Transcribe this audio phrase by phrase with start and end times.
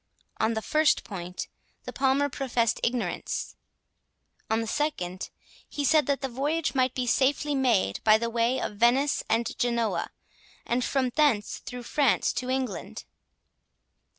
[0.39, 1.47] On the first point,
[1.83, 3.55] the Palmer professed ignorance;
[4.49, 5.29] on the second,
[5.69, 9.55] he said that the voyage might be safely made by the way of Venice and
[9.59, 10.09] Genoa,
[10.65, 13.05] and from thence through France to England.